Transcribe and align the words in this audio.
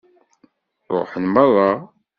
Ṛuḥen 0.97 1.25
meṛṛa. 1.33 1.71